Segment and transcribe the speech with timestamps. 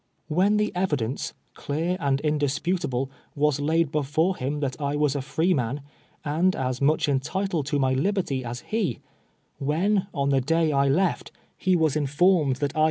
[0.29, 5.53] When the evidence, clear and indisputable, was laid before him that I was a free
[5.53, 5.81] man,
[6.25, 8.99] and as much entitled to my liberty as he—
[9.59, 12.73] when, on the day I left, he was informed that I 184 TWELVE YEARS A
[12.73, 12.79] SLAVE.